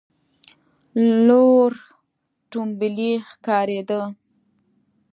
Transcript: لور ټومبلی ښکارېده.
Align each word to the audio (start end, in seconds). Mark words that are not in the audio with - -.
لور 1.25 1.71
ټومبلی 2.51 3.11
ښکارېده. 3.29 4.01